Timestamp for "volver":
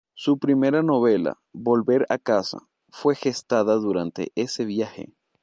1.53-2.07